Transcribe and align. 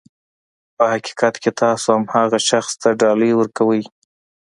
په 0.75 0.83
حقیقت 0.93 1.35
کې 1.43 1.51
تاسو 1.61 1.87
هماغه 1.97 2.39
شخص 2.49 2.71
ته 2.81 2.89
ډالۍ 3.01 3.31
ورکوئ. 3.35 3.83